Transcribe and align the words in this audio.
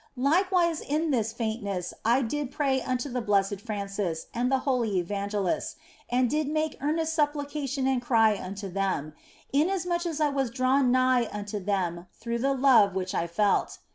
Likewise 0.17 0.81
in 0.81 1.11
this 1.11 1.31
faintness 1.31 1.93
I 2.03 2.23
did 2.23 2.49
pray 2.49 2.81
unto 2.81 3.07
the 3.07 3.21
blessed 3.21 3.61
Francis 3.61 4.25
and 4.33 4.51
the 4.51 4.57
holy 4.65 4.97
Evangelists 4.97 5.75
and 6.09 6.27
did 6.27 6.47
make 6.47 6.75
earnest 6.81 7.13
supplication 7.13 7.85
and 7.85 8.01
cry 8.01 8.35
unto 8.35 8.67
them, 8.67 9.13
inasmuch 9.53 10.07
as 10.07 10.19
I 10.19 10.29
was 10.29 10.49
drawn 10.49 10.91
nigh 10.91 11.29
unto 11.31 11.59
them 11.59 12.07
through 12.13 12.39
the 12.39 12.55
love 12.55 12.95
which 12.95 13.13
I 13.13 13.27
felt. 13.27 13.77